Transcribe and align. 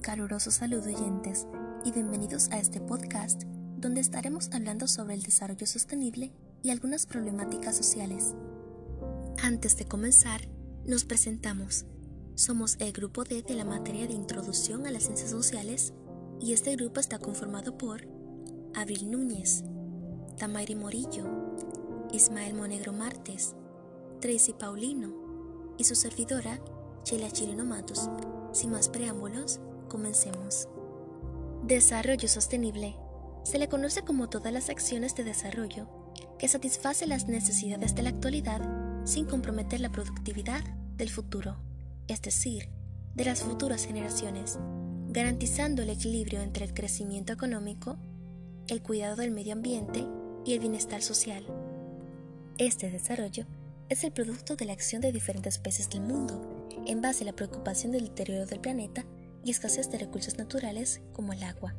caluroso 0.00 0.50
saludo 0.50 0.88
oyentes 0.88 1.46
y 1.84 1.92
bienvenidos 1.92 2.48
a 2.52 2.58
este 2.58 2.80
podcast 2.80 3.42
donde 3.76 4.00
estaremos 4.00 4.48
hablando 4.52 4.88
sobre 4.88 5.12
el 5.12 5.22
desarrollo 5.22 5.66
sostenible 5.66 6.32
y 6.62 6.70
algunas 6.70 7.04
problemáticas 7.04 7.76
sociales. 7.76 8.34
Antes 9.42 9.76
de 9.76 9.84
comenzar, 9.84 10.40
nos 10.86 11.04
presentamos. 11.04 11.84
Somos 12.34 12.76
el 12.78 12.92
grupo 12.92 13.24
D 13.24 13.42
de 13.42 13.54
la 13.54 13.66
materia 13.66 14.06
de 14.06 14.14
Introducción 14.14 14.86
a 14.86 14.90
las 14.90 15.02
Ciencias 15.02 15.30
Sociales 15.30 15.92
y 16.40 16.54
este 16.54 16.74
grupo 16.76 16.98
está 16.98 17.18
conformado 17.18 17.76
por 17.76 18.08
Abril 18.74 19.10
Núñez, 19.10 19.64
Tamairi 20.38 20.76
Morillo, 20.76 21.26
Ismael 22.10 22.54
Monegro 22.54 22.94
Martes, 22.94 23.54
Tracy 24.20 24.54
Paulino 24.54 25.74
y 25.76 25.84
su 25.84 25.94
servidora, 25.94 26.58
Sheila 27.04 27.30
Chileno 27.30 27.66
Matos. 27.66 28.08
Sin 28.52 28.72
más 28.72 28.88
preámbulos, 28.88 29.60
comencemos. 29.90 30.70
Desarrollo 31.64 32.26
sostenible. 32.26 32.96
Se 33.42 33.58
le 33.58 33.68
conoce 33.68 34.02
como 34.02 34.30
todas 34.30 34.50
las 34.50 34.70
acciones 34.70 35.14
de 35.14 35.24
desarrollo 35.24 35.86
que 36.38 36.48
satisface 36.48 37.06
las 37.06 37.28
necesidades 37.28 37.94
de 37.94 38.02
la 38.02 38.08
actualidad 38.08 38.62
sin 39.04 39.26
comprometer 39.26 39.80
la 39.80 39.92
productividad 39.92 40.62
del 40.96 41.10
futuro, 41.10 41.58
es 42.08 42.22
decir, 42.22 42.70
de 43.14 43.24
las 43.26 43.42
futuras 43.42 43.84
generaciones, 43.84 44.58
garantizando 45.08 45.82
el 45.82 45.90
equilibrio 45.90 46.40
entre 46.40 46.64
el 46.64 46.72
crecimiento 46.72 47.34
económico, 47.34 47.98
el 48.68 48.82
cuidado 48.82 49.16
del 49.16 49.30
medio 49.30 49.52
ambiente 49.52 50.06
y 50.46 50.54
el 50.54 50.60
bienestar 50.60 51.02
social. 51.02 51.44
Este 52.56 52.90
desarrollo 52.90 53.46
es 53.88 54.04
el 54.04 54.12
producto 54.12 54.56
de 54.56 54.64
la 54.64 54.72
acción 54.72 55.02
de 55.02 55.12
diferentes 55.12 55.58
países 55.58 55.90
del 55.90 56.02
mundo 56.02 56.66
en 56.86 57.02
base 57.02 57.24
a 57.24 57.26
la 57.26 57.32
preocupación 57.32 57.92
del 57.92 58.04
deterioro 58.04 58.46
del 58.46 58.60
planeta 58.60 59.04
y 59.44 59.50
escasez 59.50 59.90
de 59.90 59.98
recursos 59.98 60.38
naturales 60.38 61.00
como 61.12 61.32
el 61.32 61.42
agua, 61.42 61.74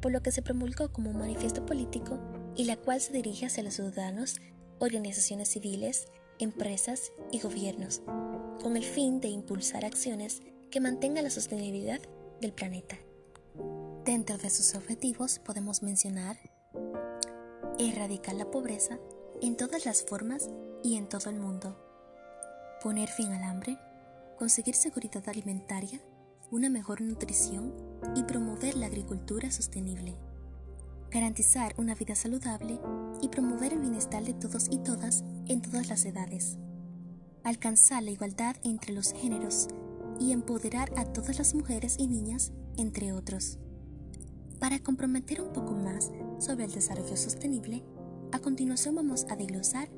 por 0.00 0.12
lo 0.12 0.22
que 0.22 0.32
se 0.32 0.42
promulgó 0.42 0.92
como 0.92 1.10
un 1.10 1.18
manifiesto 1.18 1.64
político 1.66 2.18
y 2.56 2.64
la 2.64 2.76
cual 2.76 3.00
se 3.00 3.12
dirige 3.12 3.46
hacia 3.46 3.62
los 3.62 3.74
ciudadanos, 3.74 4.36
organizaciones 4.78 5.48
civiles, 5.48 6.08
empresas 6.38 7.12
y 7.30 7.40
gobiernos, 7.40 8.02
con 8.62 8.76
el 8.76 8.84
fin 8.84 9.20
de 9.20 9.28
impulsar 9.28 9.84
acciones 9.84 10.42
que 10.70 10.80
mantengan 10.80 11.24
la 11.24 11.30
sostenibilidad 11.30 12.00
del 12.40 12.52
planeta. 12.52 12.96
Dentro 14.04 14.36
de 14.36 14.50
sus 14.50 14.74
objetivos 14.74 15.38
podemos 15.38 15.82
mencionar 15.82 16.36
erradicar 17.78 18.34
la 18.34 18.50
pobreza 18.50 18.98
en 19.40 19.56
todas 19.56 19.84
las 19.84 20.02
formas 20.04 20.48
y 20.82 20.96
en 20.96 21.08
todo 21.08 21.30
el 21.30 21.36
mundo, 21.36 21.76
poner 22.82 23.08
fin 23.08 23.32
al 23.32 23.42
hambre, 23.42 23.78
conseguir 24.38 24.74
seguridad 24.74 25.26
alimentaria, 25.28 26.00
una 26.50 26.68
mejor 26.68 27.00
nutrición 27.00 27.72
y 28.14 28.22
promover 28.24 28.76
la 28.76 28.86
agricultura 28.86 29.50
sostenible, 29.50 30.16
garantizar 31.10 31.74
una 31.78 31.94
vida 31.94 32.14
saludable 32.14 32.80
y 33.22 33.28
promover 33.28 33.72
el 33.72 33.80
bienestar 33.80 34.24
de 34.24 34.34
todos 34.34 34.68
y 34.70 34.78
todas 34.78 35.24
en 35.46 35.62
todas 35.62 35.88
las 35.88 36.04
edades, 36.04 36.58
alcanzar 37.42 38.02
la 38.02 38.10
igualdad 38.10 38.56
entre 38.64 38.92
los 38.92 39.12
géneros 39.12 39.68
y 40.20 40.32
empoderar 40.32 40.90
a 40.96 41.04
todas 41.04 41.38
las 41.38 41.54
mujeres 41.54 41.96
y 41.98 42.06
niñas, 42.06 42.52
entre 42.76 43.12
otros. 43.12 43.58
Para 44.58 44.78
comprometer 44.78 45.40
un 45.40 45.52
poco 45.52 45.72
más 45.72 46.10
sobre 46.38 46.64
el 46.64 46.72
desarrollo 46.72 47.16
sostenible, 47.16 47.84
a 48.32 48.38
continuación 48.38 48.94
vamos 48.94 49.26
a 49.28 49.36
desglosar 49.36 49.88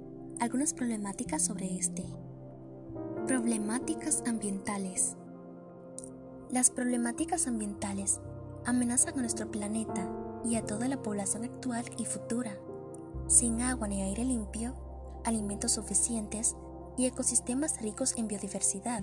algunas 0.41 0.75
problemáticas 0.75 1.43
sobre 1.43 1.77
este. 1.77 2.05
Problemáticas 3.27 4.23
ambientales. 4.27 4.36
Las 6.57 6.71
problemáticas 6.71 7.47
ambientales 7.49 8.19
amenazan 8.65 9.19
a 9.19 9.21
nuestro 9.21 9.51
planeta 9.51 10.11
y 10.43 10.57
a 10.57 10.65
toda 10.65 10.89
la 10.89 11.03
población 11.03 11.45
actual 11.45 11.85
y 11.99 12.07
futura. 12.07 12.57
Sin 13.29 13.61
agua 13.61 13.89
ni 13.89 14.01
aire 14.01 14.25
limpio, 14.25 14.75
alimentos 15.27 15.73
suficientes 15.73 16.57
y 16.97 17.05
ecosistemas 17.05 17.79
ricos 17.83 18.15
en 18.17 18.27
biodiversidad, 18.27 19.03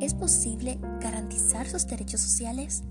¿es 0.00 0.14
posible 0.14 0.78
garantizar 0.98 1.68
sus 1.68 1.86
derechos 1.86 2.22
sociales? 2.22 2.84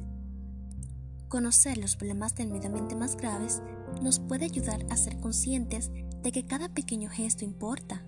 Conocer 1.27 1.79
los 1.79 1.95
problemas 1.95 2.35
del 2.35 2.50
más 2.97 3.17
graves 3.17 3.63
nos 4.03 4.19
puede 4.19 4.45
ayudar 4.45 4.85
a 4.91 4.95
ser 4.95 5.19
conscientes 5.19 5.89
de 6.21 6.31
que 6.31 6.45
cada 6.45 6.69
pequeño 6.69 7.09
gesto 7.09 7.45
importa. 7.45 8.05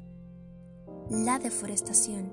La 1.09 1.39
deforestación. 1.39 2.31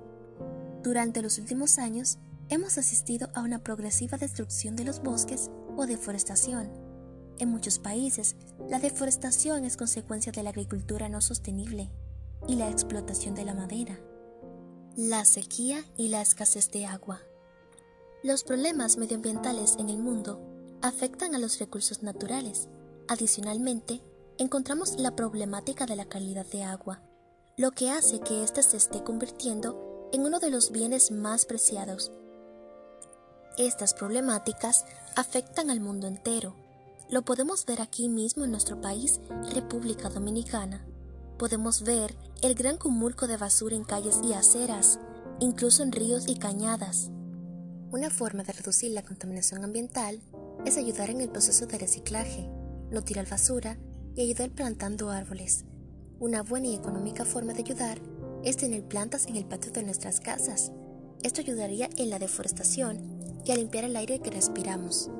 Durante 0.82 1.22
los 1.22 1.38
últimos 1.38 1.78
años, 1.78 2.18
hemos 2.48 2.78
asistido 2.78 3.28
a 3.34 3.40
una 3.40 3.58
progresiva 3.58 4.18
destrucción 4.18 4.76
de 4.76 4.84
los 4.84 5.02
bosques 5.02 5.50
o 5.76 5.86
deforestación. 5.86 6.70
En 7.38 7.50
muchos 7.50 7.78
países, 7.78 8.36
la 8.68 8.78
deforestación 8.78 9.64
es 9.64 9.76
consecuencia 9.76 10.32
de 10.32 10.42
la 10.42 10.50
agricultura 10.50 11.08
no 11.08 11.20
sostenible 11.20 11.90
y 12.48 12.56
la 12.56 12.70
explotación 12.70 13.34
de 13.34 13.44
la 13.44 13.54
madera, 13.54 13.98
la 14.96 15.24
sequía 15.24 15.84
y 15.96 16.08
la 16.08 16.22
escasez 16.22 16.70
de 16.70 16.86
agua. 16.86 17.20
Los 18.22 18.44
problemas 18.44 18.96
medioambientales 18.96 19.76
en 19.78 19.90
el 19.90 19.98
mundo 19.98 20.40
afectan 20.82 21.34
a 21.34 21.38
los 21.38 21.58
recursos 21.58 22.02
naturales. 22.02 22.68
Adicionalmente, 23.08 24.02
encontramos 24.38 24.98
la 24.98 25.14
problemática 25.14 25.86
de 25.86 25.96
la 25.96 26.06
calidad 26.06 26.46
de 26.46 26.62
agua, 26.62 27.02
lo 27.56 27.72
que 27.72 27.90
hace 27.90 28.20
que 28.20 28.42
ésta 28.42 28.62
se 28.62 28.76
esté 28.76 29.02
convirtiendo 29.02 30.08
en 30.12 30.22
uno 30.22 30.38
de 30.40 30.50
los 30.50 30.70
bienes 30.70 31.10
más 31.10 31.44
preciados. 31.44 32.12
Estas 33.58 33.94
problemáticas 33.94 34.84
afectan 35.14 35.70
al 35.70 35.80
mundo 35.80 36.06
entero. 36.06 36.54
Lo 37.08 37.22
podemos 37.22 37.64
ver 37.64 37.80
aquí 37.80 38.10
mismo 38.10 38.44
en 38.44 38.50
nuestro 38.50 38.82
país, 38.82 39.18
República 39.54 40.10
Dominicana. 40.10 40.84
Podemos 41.38 41.82
ver 41.82 42.14
el 42.42 42.54
gran 42.54 42.76
cumulco 42.76 43.26
de 43.26 43.38
basura 43.38 43.74
en 43.74 43.84
calles 43.84 44.20
y 44.22 44.34
aceras, 44.34 45.00
incluso 45.40 45.82
en 45.82 45.92
ríos 45.92 46.28
y 46.28 46.36
cañadas. 46.36 47.10
Una 47.90 48.10
forma 48.10 48.42
de 48.42 48.52
reducir 48.52 48.90
la 48.90 49.02
contaminación 49.02 49.64
ambiental 49.64 50.20
es 50.66 50.76
ayudar 50.76 51.08
en 51.08 51.22
el 51.22 51.30
proceso 51.30 51.64
de 51.64 51.78
reciclaje, 51.78 52.50
no 52.90 53.04
tirar 53.04 53.26
basura 53.26 53.78
y 54.14 54.20
ayudar 54.20 54.50
plantando 54.50 55.10
árboles. 55.10 55.64
Una 56.18 56.42
buena 56.42 56.66
y 56.66 56.74
económica 56.74 57.24
forma 57.24 57.54
de 57.54 57.60
ayudar 57.60 58.02
es 58.44 58.58
tener 58.58 58.86
plantas 58.86 59.26
en 59.26 59.36
el 59.36 59.46
patio 59.46 59.72
de 59.72 59.82
nuestras 59.82 60.20
casas. 60.20 60.72
Esto 61.22 61.40
ayudaría 61.40 61.88
en 61.96 62.10
la 62.10 62.18
deforestación 62.18 63.15
y 63.46 63.52
a 63.52 63.56
limpiar 63.56 63.84
el 63.84 63.96
aire 63.96 64.18
que 64.18 64.30
respiramos. 64.30 65.10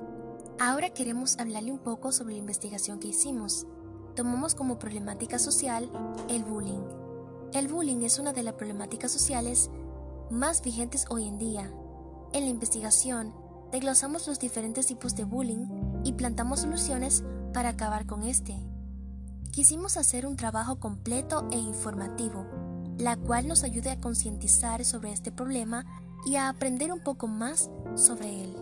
Ahora 0.58 0.90
queremos 0.90 1.38
hablarle 1.38 1.70
un 1.70 1.78
poco 1.78 2.12
sobre 2.12 2.34
la 2.34 2.40
investigación 2.40 2.98
que 2.98 3.08
hicimos. 3.08 3.66
Tomamos 4.14 4.54
como 4.54 4.78
problemática 4.78 5.38
social 5.38 5.90
el 6.28 6.42
bullying. 6.42 6.82
El 7.52 7.68
bullying 7.68 8.02
es 8.02 8.18
una 8.18 8.32
de 8.32 8.42
las 8.42 8.54
problemáticas 8.54 9.12
sociales 9.12 9.70
más 10.30 10.62
vigentes 10.62 11.04
hoy 11.08 11.28
en 11.28 11.38
día. 11.38 11.72
En 12.32 12.44
la 12.44 12.50
investigación, 12.50 13.32
desglosamos 13.70 14.26
los 14.26 14.40
diferentes 14.40 14.86
tipos 14.86 15.14
de 15.14 15.24
bullying 15.24 16.02
y 16.04 16.14
plantamos 16.14 16.60
soluciones 16.60 17.22
para 17.54 17.70
acabar 17.70 18.06
con 18.06 18.24
este. 18.24 18.56
Quisimos 19.52 19.96
hacer 19.96 20.26
un 20.26 20.36
trabajo 20.36 20.80
completo 20.80 21.48
e 21.52 21.58
informativo 21.58 22.46
la 22.98 23.16
cual 23.16 23.46
nos 23.46 23.62
ayude 23.62 23.90
a 23.90 24.00
concientizar 24.00 24.84
sobre 24.84 25.12
este 25.12 25.30
problema 25.30 25.84
y 26.24 26.36
a 26.36 26.48
aprender 26.48 26.92
un 26.92 27.00
poco 27.00 27.26
más 27.26 27.70
sobre 27.94 28.42
él. 28.42 28.56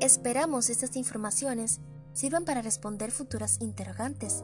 Esperamos 0.00 0.70
estas 0.70 0.96
informaciones 0.96 1.80
sirvan 2.12 2.44
para 2.44 2.62
responder 2.62 3.10
futuras 3.10 3.58
interrogantes. 3.60 4.42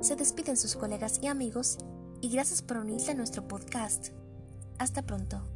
Se 0.00 0.16
despiden 0.16 0.56
sus 0.56 0.76
colegas 0.76 1.18
y 1.22 1.26
amigos 1.26 1.78
y 2.20 2.30
gracias 2.30 2.62
por 2.62 2.78
unirse 2.78 3.10
a 3.10 3.14
nuestro 3.14 3.46
podcast. 3.46 4.08
Hasta 4.78 5.02
pronto. 5.02 5.51